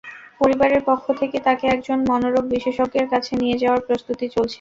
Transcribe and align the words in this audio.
পরিবারের 0.39 0.81
পক্ষ 0.85 1.05
থেকে 1.19 1.37
তাকে 1.47 1.65
একজন 1.67 1.99
মনোরোগ 2.09 2.43
বিশেষজ্ঞের 2.53 3.07
কাছে 3.13 3.31
নিয়ে 3.41 3.57
যাওয়ার 3.61 3.85
প্রস্তুতি 3.87 4.25
চলছে। 4.27 4.49